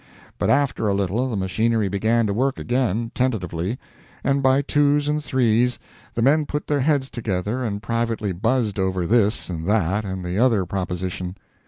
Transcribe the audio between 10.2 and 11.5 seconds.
the other proposition.